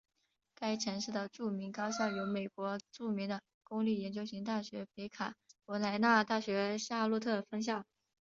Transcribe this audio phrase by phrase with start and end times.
[0.55, 5.35] 该城市的著名高校有美国著名的公立研究型大学北卡
[5.67, 7.83] 罗莱纳大学夏洛特分校。